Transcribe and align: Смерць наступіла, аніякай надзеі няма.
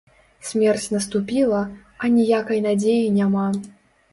Смерць 0.51 0.87
наступіла, 0.95 1.59
аніякай 2.09 2.65
надзеі 2.67 3.13
няма. 3.19 3.45